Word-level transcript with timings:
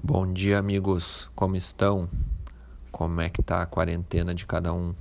Bom 0.00 0.32
dia, 0.32 0.60
amigos. 0.60 1.28
Como 1.34 1.56
estão? 1.56 2.08
Como 2.92 3.20
é 3.20 3.28
que 3.28 3.42
tá 3.42 3.62
a 3.62 3.66
quarentena 3.66 4.32
de 4.32 4.46
cada 4.46 4.72
um? 4.72 4.94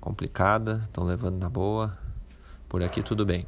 Complicada? 0.00 0.80
Estão 0.82 1.04
levando 1.04 1.38
na 1.38 1.48
boa? 1.48 1.96
Por 2.68 2.82
aqui 2.82 3.00
tudo 3.00 3.24
bem. 3.24 3.46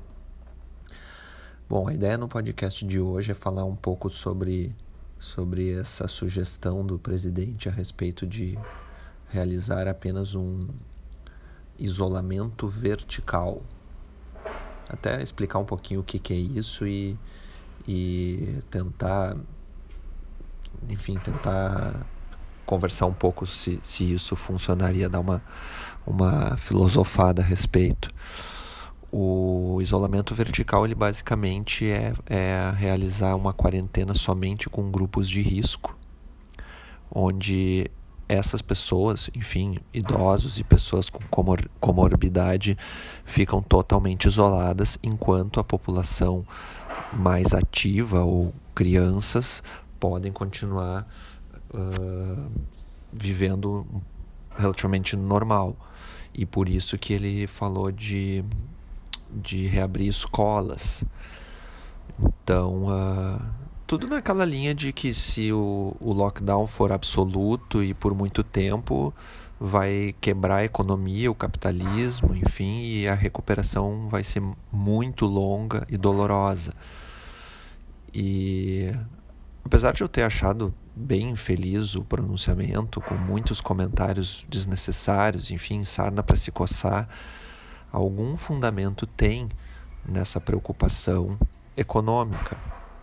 Bom, 1.68 1.88
a 1.88 1.92
ideia 1.92 2.16
no 2.16 2.28
podcast 2.28 2.86
de 2.86 3.00
hoje 3.00 3.32
é 3.32 3.34
falar 3.34 3.64
um 3.64 3.74
pouco 3.74 4.08
sobre 4.08 4.74
sobre 5.18 5.72
essa 5.72 6.06
sugestão 6.06 6.86
do 6.86 7.00
presidente 7.00 7.68
a 7.68 7.72
respeito 7.72 8.24
de 8.24 8.56
realizar 9.28 9.88
apenas 9.88 10.36
um 10.36 10.68
isolamento 11.76 12.68
vertical. 12.68 13.60
Até 14.88 15.20
explicar 15.20 15.58
um 15.58 15.66
pouquinho 15.66 16.00
o 16.00 16.04
que, 16.04 16.20
que 16.20 16.32
é 16.32 16.36
isso 16.36 16.86
e, 16.86 17.18
e 17.86 18.62
tentar 18.70 19.36
enfim, 20.88 21.16
tentar 21.18 22.06
conversar 22.64 23.06
um 23.06 23.12
pouco 23.12 23.46
se, 23.46 23.80
se 23.82 24.12
isso 24.12 24.36
funcionaria, 24.36 25.08
dar 25.08 25.20
uma, 25.20 25.42
uma 26.06 26.56
filosofada 26.56 27.42
a 27.42 27.44
respeito. 27.44 28.10
O 29.12 29.78
isolamento 29.82 30.34
vertical, 30.34 30.84
ele 30.84 30.94
basicamente 30.94 31.90
é, 31.90 32.12
é 32.26 32.72
realizar 32.76 33.34
uma 33.34 33.52
quarentena 33.52 34.14
somente 34.14 34.68
com 34.70 34.88
grupos 34.88 35.28
de 35.28 35.42
risco, 35.42 35.98
onde 37.12 37.90
essas 38.28 38.62
pessoas, 38.62 39.28
enfim, 39.34 39.78
idosos 39.92 40.60
e 40.60 40.62
pessoas 40.62 41.10
com 41.10 41.18
comor 41.28 41.68
comorbidade 41.80 42.78
ficam 43.24 43.60
totalmente 43.60 44.26
isoladas, 44.28 44.96
enquanto 45.02 45.58
a 45.58 45.64
população 45.64 46.46
mais 47.12 47.52
ativa 47.52 48.20
ou 48.22 48.54
crianças 48.72 49.64
podem 50.00 50.32
continuar 50.32 51.06
uh, 51.74 52.50
vivendo 53.12 53.86
relativamente 54.56 55.14
normal. 55.14 55.76
E 56.34 56.46
por 56.46 56.68
isso 56.68 56.98
que 56.98 57.12
ele 57.12 57.46
falou 57.46 57.92
de, 57.92 58.44
de 59.30 59.66
reabrir 59.66 60.08
escolas. 60.08 61.04
Então, 62.18 62.86
uh, 62.86 63.40
tudo 63.86 64.06
naquela 64.06 64.44
linha 64.44 64.74
de 64.74 64.92
que 64.92 65.12
se 65.12 65.52
o, 65.52 65.96
o 66.00 66.12
lockdown 66.12 66.66
for 66.66 66.92
absoluto 66.92 67.82
e 67.82 67.92
por 67.92 68.14
muito 68.14 68.42
tempo, 68.42 69.12
vai 69.58 70.14
quebrar 70.22 70.56
a 70.56 70.64
economia, 70.64 71.30
o 71.30 71.34
capitalismo, 71.34 72.34
enfim, 72.34 72.80
e 72.80 73.06
a 73.06 73.14
recuperação 73.14 74.08
vai 74.08 74.24
ser 74.24 74.42
muito 74.72 75.26
longa 75.26 75.86
e 75.90 75.98
dolorosa. 75.98 76.72
E 78.14 78.90
Apesar 79.64 79.92
de 79.92 80.02
eu 80.02 80.08
ter 80.08 80.22
achado 80.22 80.74
bem 80.94 81.30
infeliz 81.30 81.94
o 81.94 82.04
pronunciamento, 82.04 83.00
com 83.00 83.14
muitos 83.14 83.60
comentários 83.60 84.44
desnecessários, 84.48 85.50
enfim, 85.50 85.84
sarna 85.84 86.22
para 86.22 86.36
se 86.36 86.50
coçar, 86.50 87.08
algum 87.92 88.36
fundamento 88.36 89.06
tem 89.06 89.48
nessa 90.06 90.40
preocupação 90.40 91.38
econômica. 91.76 92.56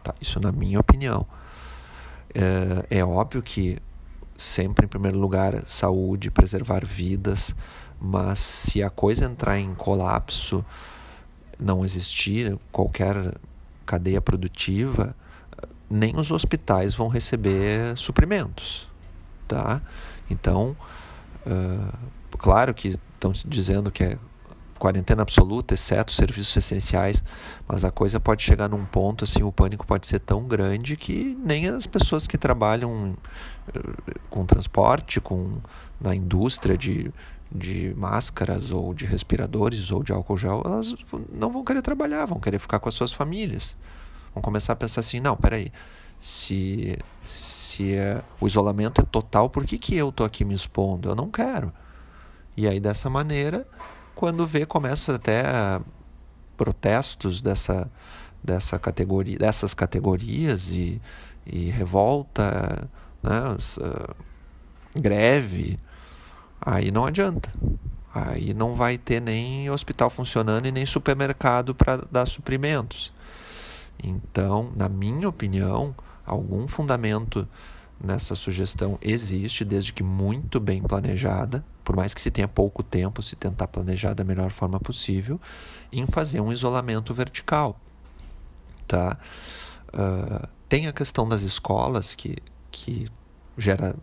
Tá? 0.04 0.14
Isso, 0.20 0.40
na 0.40 0.52
minha 0.52 0.80
opinião. 0.80 1.26
É, 2.34 3.00
é 3.00 3.06
óbvio 3.06 3.42
que, 3.42 3.80
sempre 4.38 4.86
em 4.86 4.90
primeiro 4.90 5.18
lugar, 5.18 5.66
saúde, 5.66 6.30
preservar 6.30 6.86
vidas, 6.86 7.56
mas 8.00 8.40
se 8.40 8.84
a 8.84 8.90
coisa 8.90 9.26
entrar 9.26 9.60
em 9.60 9.74
colapso, 9.74 10.64
não 11.60 11.84
existir 11.84 12.58
qualquer 12.72 13.36
cadeia 13.86 14.22
produtiva 14.22 15.16
nem 15.90 16.16
os 16.18 16.32
hospitais 16.32 16.94
vão 16.94 17.08
receber 17.08 17.96
suprimentos, 17.96 18.88
tá? 19.48 19.82
Então, 20.30 20.76
uh, 21.46 21.98
claro 22.38 22.74
que 22.74 23.00
estão 23.16 23.32
dizendo 23.46 23.92
que 23.92 24.04
é 24.04 24.18
quarentena 24.78 25.24
absoluta, 25.24 25.74
exceto 25.74 26.12
serviços 26.12 26.56
essenciais, 26.56 27.24
mas 27.68 27.84
a 27.84 27.90
coisa 27.90 28.20
pode 28.20 28.44
chegar 28.44 28.70
num 28.70 28.86
ponto 28.86 29.24
assim, 29.24 29.42
o 29.42 29.52
pânico 29.52 29.88
pode 29.88 30.06
ser 30.06 30.20
tão 30.20 30.44
grande 30.44 30.96
que 30.96 31.36
nem 31.44 31.68
as 31.68 31.88
pessoas 31.88 32.28
que 32.28 32.38
trabalham 32.38 33.16
com 34.30 34.46
transporte, 34.46 35.20
com 35.20 35.58
na 36.00 36.14
indústria 36.14 36.78
de, 36.78 37.12
de 37.52 37.94
máscaras 37.98 38.72
ou 38.72 38.94
de 38.94 39.06
respiradores 39.06 39.90
ou 39.90 40.04
de 40.04 40.12
álcool 40.12 40.38
gel, 40.38 40.62
elas 40.64 40.96
não 41.34 41.52
vão 41.52 41.64
querer 41.64 41.82
trabalhar, 41.82 42.26
vão 42.26 42.40
querer 42.40 42.60
ficar 42.60 42.80
com 42.80 42.88
as 42.88 42.96
suas 42.96 43.12
famílias 43.12 43.76
vão 44.38 44.42
começar 44.42 44.74
a 44.74 44.76
pensar 44.76 45.02
assim, 45.02 45.20
não, 45.20 45.36
peraí, 45.36 45.72
se, 46.20 46.98
se 47.28 47.96
é, 47.96 48.22
o 48.40 48.48
isolamento 48.48 49.02
é 49.02 49.04
total, 49.04 49.50
por 49.50 49.66
que, 49.66 49.78
que 49.78 49.96
eu 49.96 50.12
tô 50.12 50.24
aqui 50.24 50.46
me 50.46 50.54
expondo? 50.54 51.10
Eu 51.10 51.16
não 51.16 51.30
quero. 51.30 51.74
E 52.56 52.68
aí 52.68 52.80
dessa 52.80 53.10
maneira, 53.10 53.68
quando 54.16 54.46
vê, 54.46 54.66
começa 54.66 55.16
até 55.16 55.44
protestos 56.56 57.42
dessa, 57.42 57.90
dessa 58.44 58.80
categoria, 58.80 59.38
dessas 59.38 59.74
categorias 59.74 60.72
e, 60.72 61.02
e 61.46 61.70
revolta, 61.70 62.90
né, 63.22 63.58
uh, 63.80 64.16
greve, 65.00 65.80
aí 66.60 66.92
não 66.92 67.06
adianta. 67.06 67.52
Aí 68.14 68.52
não 68.56 68.74
vai 68.74 68.98
ter 68.98 69.22
nem 69.22 69.70
hospital 69.70 70.10
funcionando 70.10 70.66
e 70.66 70.72
nem 70.72 70.86
supermercado 70.86 71.76
para 71.76 71.98
dar 72.12 72.26
suprimentos. 72.26 73.12
Então, 74.04 74.72
na 74.76 74.88
minha 74.88 75.28
opinião, 75.28 75.96
algum 76.26 76.68
fundamento 76.68 77.48
nessa 78.00 78.36
sugestão 78.36 78.98
existe, 79.02 79.66
desde 79.66 79.92
que 79.92 80.04
muito 80.04 80.60
bem 80.60 80.82
planejada, 80.82 81.66
por 81.84 81.96
mais 81.96 82.14
que 82.14 82.22
se 82.22 82.30
tenha 82.30 82.48
pouco 82.48 82.84
tempo, 82.84 83.24
se 83.24 83.36
tentar 83.36 83.68
planejar 83.68 84.14
da 84.14 84.24
melhor 84.24 84.52
forma 84.52 84.80
possível, 84.80 85.40
em 85.92 86.06
fazer 86.06 86.40
um 86.42 86.52
isolamento 86.52 87.14
vertical. 87.14 87.80
Tá? 88.88 89.18
Uh, 89.90 90.48
tem 90.70 90.88
a 90.88 90.94
questão 90.94 91.28
das 91.28 91.42
escolas, 91.42 92.14
que, 92.14 92.36
que 92.70 93.08
gera 93.58 93.96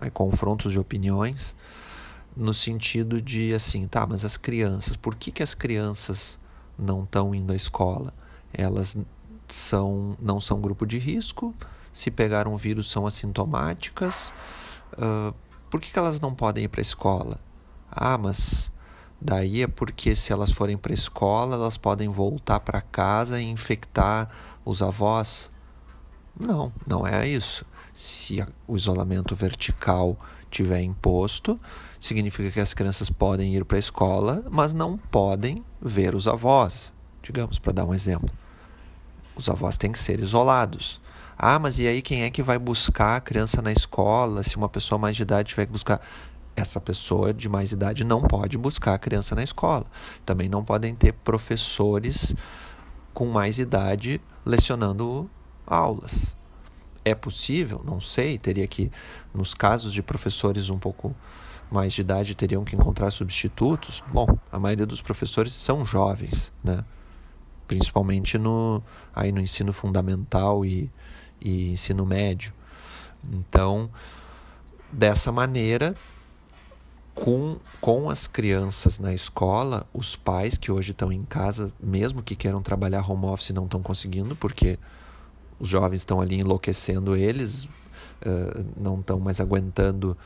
aí, 0.00 0.10
confrontos 0.10 0.72
de 0.72 0.78
opiniões, 0.78 1.56
no 2.36 2.52
sentido 2.52 3.20
de 3.20 3.54
assim, 3.54 3.86
tá, 3.88 4.06
mas 4.06 4.24
as 4.24 4.36
crianças, 4.36 4.96
por 4.96 5.14
que, 5.14 5.32
que 5.32 5.42
as 5.42 5.54
crianças 5.54 6.38
não 6.78 7.02
estão 7.04 7.34
indo 7.34 7.52
à 7.52 7.56
escola? 7.56 8.12
Elas 8.52 8.96
são, 9.54 10.16
não 10.20 10.40
são 10.40 10.60
grupo 10.60 10.86
de 10.86 10.98
risco, 10.98 11.54
se 11.92 12.10
pegar 12.10 12.46
um 12.46 12.56
vírus 12.56 12.90
são 12.90 13.06
assintomáticas. 13.06 14.32
Uh, 14.92 15.34
por 15.70 15.80
que, 15.80 15.90
que 15.90 15.98
elas 15.98 16.20
não 16.20 16.34
podem 16.34 16.64
ir 16.64 16.68
para 16.68 16.80
a 16.80 16.82
escola? 16.82 17.40
Ah, 17.90 18.16
mas 18.16 18.70
daí 19.20 19.62
é 19.62 19.66
porque 19.66 20.14
se 20.14 20.32
elas 20.32 20.50
forem 20.50 20.76
para 20.76 20.92
a 20.92 20.94
escola, 20.94 21.56
elas 21.56 21.76
podem 21.76 22.08
voltar 22.08 22.60
para 22.60 22.80
casa 22.80 23.40
e 23.40 23.44
infectar 23.44 24.30
os 24.64 24.82
avós. 24.82 25.50
Não, 26.38 26.72
não 26.86 27.06
é 27.06 27.26
isso. 27.26 27.64
Se 27.92 28.46
o 28.66 28.76
isolamento 28.76 29.34
vertical 29.34 30.16
tiver 30.50 30.82
imposto, 30.82 31.60
significa 31.98 32.50
que 32.50 32.60
as 32.60 32.72
crianças 32.72 33.10
podem 33.10 33.54
ir 33.54 33.64
para 33.64 33.76
a 33.76 33.80
escola, 33.80 34.44
mas 34.50 34.72
não 34.72 34.96
podem 34.96 35.64
ver 35.80 36.14
os 36.14 36.28
avós, 36.28 36.94
digamos, 37.22 37.58
para 37.58 37.72
dar 37.72 37.84
um 37.84 37.94
exemplo. 37.94 38.30
Os 39.38 39.48
avós 39.48 39.76
têm 39.76 39.92
que 39.92 39.98
ser 40.00 40.18
isolados. 40.18 41.00
Ah, 41.38 41.60
mas 41.60 41.78
e 41.78 41.86
aí 41.86 42.02
quem 42.02 42.24
é 42.24 42.30
que 42.30 42.42
vai 42.42 42.58
buscar 42.58 43.16
a 43.16 43.20
criança 43.20 43.62
na 43.62 43.70
escola? 43.70 44.42
Se 44.42 44.56
uma 44.56 44.68
pessoa 44.68 44.98
mais 44.98 45.14
de 45.14 45.22
idade 45.22 45.50
tiver 45.50 45.64
que 45.64 45.72
buscar. 45.72 46.00
Essa 46.56 46.80
pessoa 46.80 47.32
de 47.32 47.48
mais 47.48 47.70
idade 47.70 48.02
não 48.02 48.20
pode 48.20 48.58
buscar 48.58 48.94
a 48.94 48.98
criança 48.98 49.36
na 49.36 49.44
escola. 49.44 49.86
Também 50.26 50.48
não 50.48 50.64
podem 50.64 50.92
ter 50.92 51.12
professores 51.12 52.34
com 53.14 53.26
mais 53.26 53.60
idade 53.60 54.20
lecionando 54.44 55.30
aulas. 55.64 56.34
É 57.04 57.14
possível? 57.14 57.80
Não 57.84 58.00
sei. 58.00 58.38
Teria 58.38 58.66
que, 58.66 58.90
nos 59.32 59.54
casos 59.54 59.92
de 59.92 60.02
professores 60.02 60.68
um 60.68 60.80
pouco 60.80 61.14
mais 61.70 61.92
de 61.92 62.00
idade, 62.00 62.34
teriam 62.34 62.64
que 62.64 62.74
encontrar 62.74 63.12
substitutos. 63.12 64.02
Bom, 64.12 64.26
a 64.50 64.58
maioria 64.58 64.86
dos 64.86 65.00
professores 65.00 65.52
são 65.52 65.86
jovens, 65.86 66.52
né? 66.64 66.84
Principalmente 67.68 68.38
no, 68.38 68.82
aí 69.14 69.30
no 69.30 69.40
ensino 69.40 69.72
fundamental 69.72 70.64
e, 70.64 70.90
e 71.40 71.72
ensino 71.72 72.04
médio. 72.04 72.52
Então, 73.30 73.90
dessa 74.90 75.30
maneira, 75.30 75.94
com, 77.14 77.58
com 77.80 78.08
as 78.08 78.26
crianças 78.26 78.98
na 78.98 79.12
escola, 79.12 79.86
os 79.92 80.16
pais 80.16 80.56
que 80.56 80.72
hoje 80.72 80.92
estão 80.92 81.12
em 81.12 81.24
casa, 81.24 81.72
mesmo 81.78 82.22
que 82.22 82.34
queiram 82.34 82.62
trabalhar 82.62 83.08
home 83.08 83.26
office, 83.26 83.50
não 83.50 83.64
estão 83.64 83.82
conseguindo, 83.82 84.34
porque 84.34 84.78
os 85.60 85.68
jovens 85.68 86.00
estão 86.00 86.20
ali 86.20 86.40
enlouquecendo 86.40 87.14
eles, 87.16 87.64
uh, 87.64 88.64
não 88.76 89.00
estão 89.00 89.20
mais 89.20 89.40
aguentando 89.40 90.16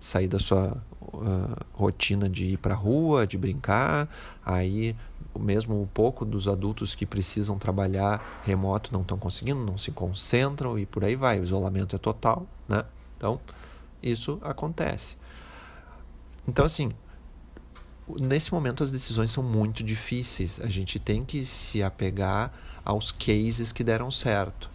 sair 0.00 0.28
da 0.28 0.38
sua 0.38 0.82
uh, 1.00 1.64
rotina 1.72 2.28
de 2.28 2.46
ir 2.46 2.56
para 2.56 2.74
a 2.74 2.76
rua, 2.76 3.26
de 3.26 3.36
brincar, 3.36 4.08
aí 4.44 4.96
mesmo 5.38 5.80
um 5.80 5.86
pouco 5.86 6.24
dos 6.24 6.48
adultos 6.48 6.94
que 6.94 7.06
precisam 7.06 7.58
trabalhar 7.58 8.42
remoto 8.44 8.92
não 8.92 9.02
estão 9.02 9.18
conseguindo, 9.18 9.64
não 9.64 9.78
se 9.78 9.90
concentram 9.90 10.78
e 10.78 10.84
por 10.84 11.04
aí 11.04 11.16
vai. 11.16 11.38
O 11.40 11.44
isolamento 11.44 11.94
é 11.94 11.98
total, 11.98 12.46
né? 12.68 12.84
Então, 13.16 13.40
isso 14.02 14.38
acontece. 14.42 15.16
Então, 16.48 16.64
assim, 16.64 16.90
nesse 18.18 18.52
momento 18.52 18.82
as 18.82 18.90
decisões 18.90 19.30
são 19.30 19.42
muito 19.42 19.84
difíceis. 19.84 20.60
A 20.60 20.68
gente 20.68 20.98
tem 20.98 21.24
que 21.24 21.44
se 21.46 21.82
apegar 21.82 22.52
aos 22.84 23.12
cases 23.12 23.72
que 23.72 23.84
deram 23.84 24.10
certo. 24.10 24.70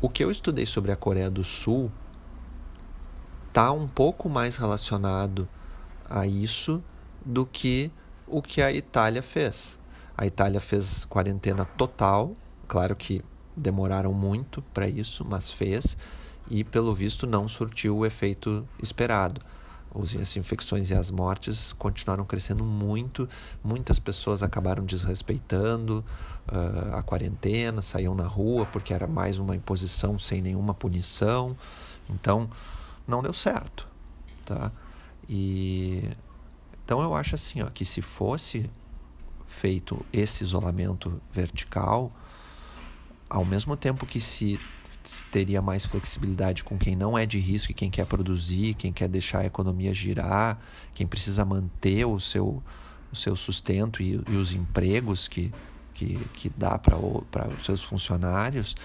O 0.00 0.08
que 0.08 0.24
eu 0.24 0.30
estudei 0.30 0.66
sobre 0.66 0.90
a 0.90 0.96
Coreia 0.96 1.30
do 1.30 1.44
Sul 1.44 1.90
está 3.48 3.70
um 3.70 3.86
pouco 3.86 4.28
mais 4.28 4.56
relacionado 4.56 5.48
a 6.08 6.26
isso 6.26 6.82
do 7.24 7.46
que 7.46 7.90
o 8.32 8.42
que 8.42 8.62
a 8.62 8.72
Itália 8.72 9.22
fez. 9.22 9.78
A 10.16 10.26
Itália 10.26 10.60
fez 10.60 11.04
quarentena 11.04 11.64
total, 11.64 12.36
claro 12.66 12.96
que 12.96 13.22
demoraram 13.56 14.12
muito 14.12 14.62
para 14.74 14.88
isso, 14.88 15.24
mas 15.24 15.50
fez 15.50 15.96
e 16.50 16.64
pelo 16.64 16.94
visto 16.94 17.26
não 17.26 17.46
surtiu 17.48 17.98
o 17.98 18.06
efeito 18.06 18.66
esperado 18.82 19.40
as 20.20 20.36
infecções 20.36 20.90
e 20.90 20.94
as 20.94 21.10
mortes 21.10 21.72
continuaram 21.74 22.24
crescendo 22.24 22.64
muito, 22.64 23.28
muitas 23.62 23.98
pessoas 23.98 24.42
acabaram 24.42 24.84
desrespeitando 24.84 26.04
uh, 26.50 26.96
a 26.96 27.02
quarentena, 27.02 27.82
saíam 27.82 28.14
na 28.14 28.26
rua 28.26 28.64
porque 28.66 28.94
era 28.94 29.06
mais 29.06 29.38
uma 29.38 29.54
imposição 29.54 30.18
sem 30.18 30.40
nenhuma 30.40 30.72
punição, 30.72 31.56
então 32.08 32.48
não 33.06 33.22
deu 33.22 33.34
certo, 33.34 33.86
tá? 34.46 34.72
E 35.28 36.08
então 36.92 37.02
eu 37.02 37.14
acho 37.14 37.34
assim, 37.34 37.62
ó, 37.62 37.70
que 37.70 37.86
se 37.86 38.02
fosse 38.02 38.68
feito 39.46 40.04
esse 40.12 40.44
isolamento 40.44 41.22
vertical, 41.32 42.12
ao 43.30 43.46
mesmo 43.46 43.78
tempo 43.78 44.04
que 44.04 44.20
se 44.20 44.60
teria 45.30 45.62
mais 45.62 45.86
flexibilidade 45.86 46.62
com 46.62 46.76
quem 46.76 46.94
não 46.94 47.16
é 47.16 47.24
de 47.24 47.38
risco 47.38 47.72
e 47.72 47.74
quem 47.74 47.90
quer 47.90 48.04
produzir, 48.04 48.74
quem 48.74 48.92
quer 48.92 49.08
deixar 49.08 49.38
a 49.38 49.46
economia 49.46 49.94
girar, 49.94 50.60
quem 50.92 51.06
precisa 51.06 51.46
manter 51.46 52.04
o 52.04 52.20
seu, 52.20 52.62
o 53.10 53.16
seu 53.16 53.34
sustento 53.36 54.02
e, 54.02 54.22
e 54.28 54.36
os 54.36 54.52
empregos 54.52 55.26
que, 55.26 55.50
que, 55.94 56.18
que 56.34 56.50
dá 56.50 56.78
para 56.78 56.98
os 56.98 57.64
seus 57.64 57.82
funcionários, 57.82 58.76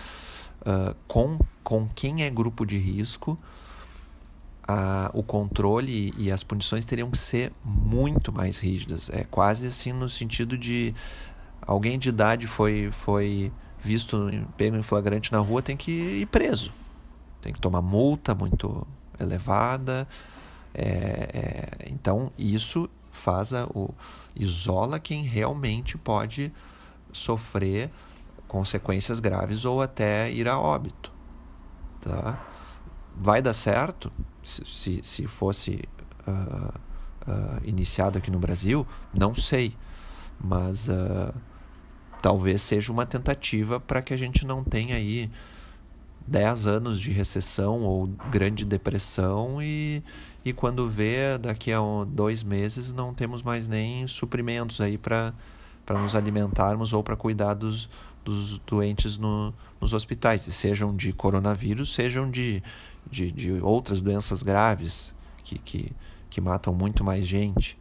uh, 0.61 0.95
com, 1.09 1.37
com 1.61 1.89
quem 1.89 2.23
é 2.23 2.29
grupo 2.29 2.65
de 2.65 2.77
risco, 2.77 3.37
a, 4.67 5.09
o 5.13 5.23
controle 5.23 6.13
e 6.17 6.31
as 6.31 6.43
punições 6.43 6.83
teriam 6.83 7.09
que 7.09 7.17
ser 7.17 7.53
muito 7.63 8.33
mais 8.33 8.57
rígidas. 8.57 9.09
É 9.09 9.23
quase 9.23 9.67
assim 9.67 9.93
no 9.93 10.09
sentido 10.09 10.57
de 10.57 10.93
alguém 11.61 11.97
de 11.97 12.09
idade 12.09 12.47
foi, 12.47 12.89
foi 12.91 13.51
visto 13.79 14.29
pego 14.57 14.75
em 14.75 14.83
flagrante 14.83 15.31
na 15.31 15.39
rua 15.39 15.61
tem 15.61 15.77
que 15.77 15.91
ir 15.91 16.25
preso. 16.27 16.73
Tem 17.41 17.53
que 17.53 17.61
tomar 17.61 17.81
multa 17.81 18.35
muito 18.35 18.85
elevada. 19.19 20.07
É, 20.73 20.83
é, 20.83 21.89
então 21.89 22.31
isso 22.37 22.89
faz 23.09 23.53
a, 23.53 23.65
o, 23.67 23.93
isola 24.35 24.99
quem 24.99 25.23
realmente 25.23 25.97
pode 25.97 26.51
sofrer 27.11 27.89
consequências 28.47 29.19
graves 29.19 29.65
ou 29.65 29.81
até 29.81 30.29
ir 30.29 30.47
a 30.47 30.59
óbito. 30.59 31.11
Tá? 32.01 32.45
Vai 33.15 33.41
dar 33.41 33.53
certo 33.53 34.11
se, 34.47 34.99
se 35.03 35.27
fosse 35.27 35.83
uh, 36.27 36.73
uh, 37.27 37.61
iniciado 37.63 38.17
aqui 38.17 38.31
no 38.31 38.39
Brasil? 38.39 38.85
Não 39.13 39.35
sei. 39.35 39.75
Mas 40.39 40.87
uh, 40.87 41.33
talvez 42.21 42.61
seja 42.61 42.91
uma 42.91 43.05
tentativa 43.05 43.79
para 43.79 44.01
que 44.01 44.13
a 44.13 44.17
gente 44.17 44.45
não 44.45 44.63
tenha 44.63 44.95
aí 44.95 45.29
10 46.27 46.67
anos 46.67 46.99
de 46.99 47.11
recessão 47.11 47.79
ou 47.81 48.07
grande 48.29 48.65
depressão 48.65 49.61
e, 49.61 50.03
e 50.43 50.51
quando 50.51 50.89
vê 50.89 51.37
daqui 51.37 51.71
a 51.71 51.79
dois 52.05 52.43
meses 52.43 52.93
não 52.93 53.13
temos 53.13 53.41
mais 53.41 53.67
nem 53.67 54.05
suprimentos 54.07 54.81
aí 54.81 54.97
para 54.97 55.33
nos 55.89 56.15
alimentarmos 56.15 56.91
ou 56.91 57.01
para 57.01 57.15
cuidar 57.15 57.53
dos, 57.53 57.89
dos 58.25 58.59
doentes 58.59 59.17
no, 59.17 59.53
nos 59.79 59.93
hospitais, 59.93 60.41
sejam 60.41 60.93
de 60.93 61.13
coronavírus, 61.13 61.93
sejam 61.93 62.29
de, 62.29 62.61
de, 63.09 63.31
de 63.31 63.51
outras 63.61 64.01
doenças 64.01 64.43
graves 64.43 65.13
que, 65.43 65.57
que, 65.59 65.91
que 66.29 66.41
matam 66.41 66.73
muito 66.73 67.03
mais 67.03 67.25
gente. 67.25 67.77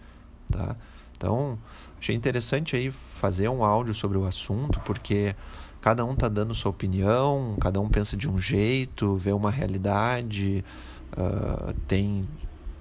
Tá? 0.50 0.76
Então, 1.16 1.58
achei 1.98 2.14
interessante 2.14 2.76
aí 2.76 2.90
fazer 2.90 3.48
um 3.48 3.64
áudio 3.64 3.94
sobre 3.94 4.18
o 4.18 4.26
assunto, 4.26 4.80
porque 4.80 5.34
cada 5.80 6.04
um 6.04 6.14
tá 6.14 6.28
dando 6.28 6.54
sua 6.54 6.70
opinião, 6.70 7.56
cada 7.60 7.80
um 7.80 7.88
pensa 7.88 8.16
de 8.16 8.28
um 8.28 8.38
jeito, 8.38 9.16
vê 9.16 9.32
uma 9.32 9.50
realidade, 9.50 10.64
uh, 11.12 11.72
tem 11.86 12.28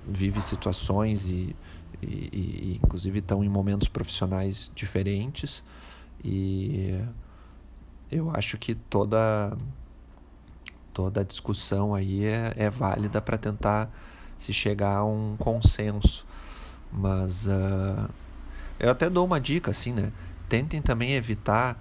vive 0.08 0.40
situações 0.40 1.28
e, 1.28 1.56
e, 2.02 2.08
e 2.08 2.80
inclusive 2.84 3.20
estão 3.20 3.44
em 3.44 3.50
momentos 3.50 3.88
profissionais 3.88 4.72
diferentes 4.76 5.64
e 6.24 7.00
eu 8.12 8.32
acho 8.32 8.58
que 8.58 8.76
toda 8.76 9.58
toda 10.96 11.22
a 11.22 11.24
discussão 11.24 11.94
aí 11.94 12.26
é, 12.26 12.54
é 12.56 12.70
válida 12.72 13.22
para 13.22 13.38
tentar 13.38 13.92
se 14.40 14.52
chegar 14.52 14.96
a 14.96 15.06
um 15.06 15.36
consenso 15.38 16.26
mas 16.98 17.46
uh, 17.46 18.10
eu 18.80 18.90
até 18.90 19.10
dou 19.10 19.26
uma 19.26 19.40
dica 19.40 19.72
assim, 19.72 19.92
né? 19.92 20.12
Tentem 20.48 20.82
também 20.82 21.14
evitar 21.14 21.78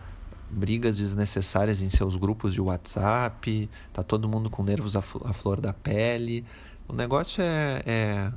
brigas 0.50 0.98
desnecessárias 0.98 1.82
em 1.82 1.88
seus 1.88 2.16
grupos 2.16 2.52
de 2.52 2.60
WhatsApp. 2.60 3.70
Tá 3.92 4.02
todo 4.02 4.28
mundo 4.28 4.50
com 4.50 4.62
nervos 4.62 4.96
à 4.96 5.02
flor 5.02 5.60
da 5.60 5.72
pele. 5.72 6.44
O 6.88 6.92
negócio 6.92 7.42
é, 7.42 7.82
é, 7.86 8.32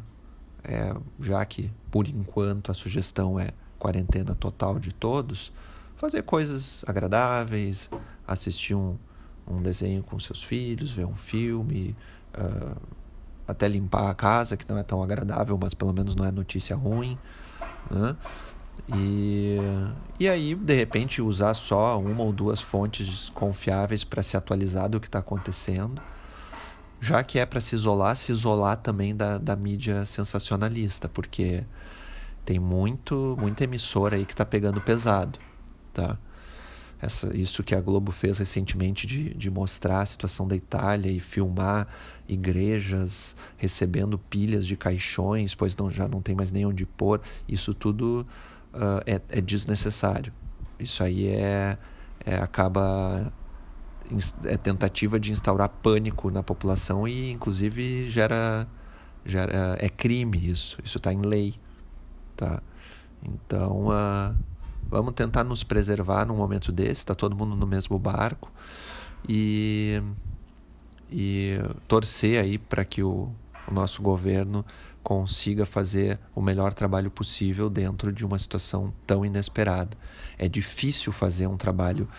é 0.63 0.95
já 1.19 1.43
que 1.45 1.71
por 1.89 2.07
enquanto 2.07 2.71
a 2.71 2.73
sugestão 2.73 3.39
é 3.39 3.49
quarentena 3.79 4.35
total 4.35 4.79
de 4.79 4.93
todos, 4.93 5.51
fazer 5.95 6.23
coisas 6.23 6.83
agradáveis, 6.87 7.89
assistir 8.27 8.75
um, 8.75 8.97
um 9.47 9.61
desenho 9.61 10.03
com 10.03 10.19
seus 10.19 10.43
filhos, 10.43 10.91
ver 10.91 11.05
um 11.05 11.15
filme, 11.15 11.95
uh, 12.37 12.75
até 13.47 13.67
limpar 13.67 14.09
a 14.09 14.13
casa, 14.13 14.57
que 14.57 14.67
não 14.67 14.77
é 14.77 14.83
tão 14.83 15.01
agradável, 15.01 15.57
mas 15.59 15.73
pelo 15.73 15.93
menos 15.93 16.15
não 16.15 16.25
é 16.25 16.31
notícia 16.31 16.75
ruim. 16.75 17.17
Né? 17.89 18.15
E, 18.93 19.57
e 20.19 20.27
aí, 20.27 20.53
de 20.53 20.73
repente, 20.73 21.21
usar 21.21 21.53
só 21.53 21.99
uma 21.99 22.23
ou 22.23 22.31
duas 22.31 22.61
fontes 22.61 23.29
confiáveis 23.29 24.03
para 24.03 24.21
se 24.21 24.37
atualizar 24.37 24.89
do 24.89 24.99
que 24.99 25.07
está 25.07 25.19
acontecendo. 25.19 26.01
Já 26.99 27.23
que 27.23 27.37
é 27.37 27.45
para 27.45 27.59
se 27.59 27.75
isolar, 27.75 28.15
se 28.15 28.31
isolar 28.31 28.77
também 28.77 29.15
da, 29.15 29.37
da 29.37 29.55
mídia 29.55 30.05
sensacionalista, 30.05 31.07
porque 31.07 31.63
tem 32.43 32.59
muito, 32.59 33.37
muita 33.39 33.65
emissora 33.65 34.15
aí 34.15 34.25
que 34.25 34.33
está 34.33 34.45
pegando 34.45 34.81
pesado. 34.81 35.37
Tá? 35.93 36.17
Essa, 36.99 37.35
isso 37.35 37.63
que 37.63 37.75
a 37.75 37.81
Globo 37.81 38.11
fez 38.11 38.39
recentemente 38.39 39.05
de, 39.05 39.33
de 39.35 39.51
mostrar 39.51 40.01
a 40.01 40.05
situação 40.05 40.47
da 40.47 40.55
Itália 40.55 41.11
e 41.11 41.19
filmar 41.19 41.87
igrejas 42.27 43.35
recebendo 43.55 44.17
pilhas 44.17 44.65
de 44.65 44.75
caixões, 44.75 45.53
pois 45.53 45.75
não, 45.75 45.91
já 45.91 46.07
não 46.07 46.21
tem 46.21 46.35
mais 46.35 46.51
nem 46.51 46.65
onde 46.65 46.85
pôr. 46.85 47.21
Isso 47.47 47.73
tudo 47.73 48.25
uh, 48.73 49.01
é, 49.05 49.21
é, 49.29 49.41
desnecessário. 49.41 50.33
Isso 50.79 51.03
aí 51.03 51.27
é, 51.27 51.77
é 52.25 52.35
acaba 52.37 53.31
é 54.45 54.57
tentativa 54.57 55.19
de 55.19 55.31
instaurar 55.31 55.69
pânico 55.69 56.31
na 56.31 56.41
população 56.41 57.07
e 57.07 57.31
inclusive 57.31 58.09
gera, 58.09 58.67
gera 59.23 59.77
é 59.79 59.89
crime 59.89 60.49
isso. 60.49 60.79
Isso 60.83 60.97
está 60.97 61.13
em 61.13 61.21
lei, 61.21 61.55
tá? 62.35 62.61
Então 63.23 63.87
uh, 63.87 64.35
vamos 64.89 65.13
tentar 65.13 65.43
nos 65.43 65.63
preservar 65.63 66.25
num 66.25 66.35
momento 66.35 66.71
desse. 66.71 67.01
Está 67.01 67.15
todo 67.15 67.35
mundo 67.35 67.55
no 67.55 67.67
mesmo 67.67 67.97
barco 67.97 68.51
e 69.27 70.01
e 71.09 71.57
torcer 71.87 72.41
aí 72.41 72.57
para 72.57 72.83
que 72.83 73.01
o, 73.01 73.31
o 73.67 73.73
nosso 73.73 74.01
governo 74.01 74.65
consiga 75.01 75.65
fazer 75.65 76.19
o 76.35 76.41
melhor 76.41 76.73
trabalho 76.73 77.09
possível 77.09 77.69
dentro 77.69 78.11
de 78.11 78.25
uma 78.25 78.37
situação 78.37 78.93
tão 79.05 79.25
inesperada. 79.25 79.97
É 80.37 80.49
difícil 80.49 81.13
fazer 81.13 81.47
um 81.47 81.55
trabalho 81.55 82.09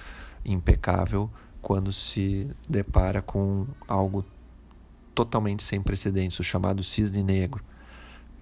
impecável 0.45 1.31
quando 1.61 1.93
se 1.93 2.49
depara 2.67 3.21
com 3.21 3.67
algo 3.87 4.25
totalmente 5.15 5.63
sem 5.63 5.83
precedentes, 5.83 6.39
o 6.39 6.45
chamado 6.45 6.83
cisne 6.83 7.23
negro, 7.23 7.63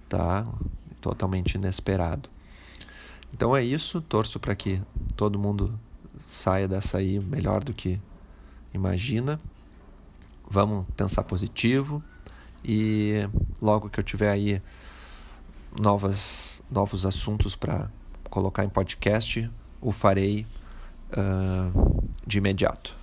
tá? 0.07 0.47
Totalmente 1.01 1.55
inesperado. 1.55 2.29
Então 3.37 3.55
é 3.55 3.63
isso, 3.63 4.01
torço 4.01 4.39
para 4.39 4.55
que 4.55 4.81
todo 5.15 5.37
mundo 5.37 5.79
saia 6.27 6.67
dessa 6.67 6.97
aí 6.97 7.19
melhor 7.19 7.63
do 7.63 7.71
que 7.71 8.01
imagina. 8.73 9.39
Vamos 10.49 10.87
pensar 10.97 11.21
positivo 11.21 12.03
e 12.65 13.29
logo 13.61 13.91
que 13.91 13.99
eu 13.99 14.03
tiver 14.03 14.31
aí 14.31 14.59
novas, 15.79 16.63
novos 16.71 17.05
assuntos 17.05 17.55
para 17.55 17.91
colocar 18.27 18.65
em 18.65 18.69
podcast, 18.69 19.47
o 19.79 19.91
farei 19.91 20.47
uh, 21.11 22.09
de 22.25 22.39
imediato. 22.39 22.95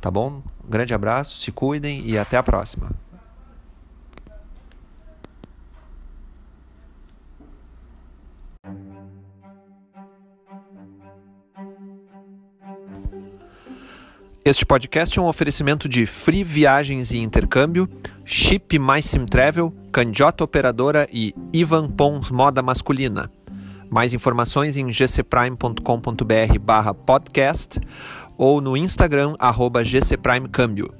Tá 0.00 0.10
bom? 0.10 0.42
Um 0.64 0.70
grande 0.70 0.94
abraço, 0.94 1.36
se 1.36 1.52
cuidem 1.52 2.08
e 2.08 2.16
até 2.16 2.38
a 2.38 2.42
próxima. 2.42 2.90
Este 14.48 14.64
podcast 14.64 15.18
é 15.18 15.20
um 15.20 15.26
oferecimento 15.26 15.86
de 15.86 16.06
Free 16.06 16.42
Viagens 16.42 17.10
e 17.10 17.18
Intercâmbio, 17.18 17.86
Chip 18.24 18.78
Mais 18.78 19.04
Sim 19.04 19.26
Travel, 19.26 19.70
Candiota 19.92 20.42
Operadora 20.42 21.06
e 21.12 21.34
Ivan 21.52 21.90
Pons 21.90 22.30
Moda 22.30 22.62
Masculina. 22.62 23.30
Mais 23.90 24.14
informações 24.14 24.78
em 24.78 24.86
gcprime.com.br 24.86 26.58
barra 26.62 26.94
podcast 26.94 27.78
ou 28.38 28.62
no 28.62 28.74
Instagram 28.74 29.34
arroba 29.38 29.82
gcprimecâmbio. 29.82 30.94